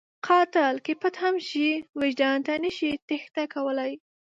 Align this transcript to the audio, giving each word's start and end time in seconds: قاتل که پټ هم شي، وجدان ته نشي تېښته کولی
قاتل 0.27 0.75
که 0.85 0.93
پټ 1.01 1.15
هم 1.23 1.35
شي، 1.49 1.67
وجدان 2.01 2.37
ته 2.45 2.53
نشي 2.63 2.91
تېښته 3.07 3.43
کولی 3.53 3.91